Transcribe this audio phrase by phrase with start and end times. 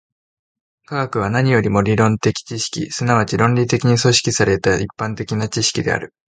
[0.85, 6.11] 科学は何よりも理論的知識、即ち論理的に組織された一般的な知識である。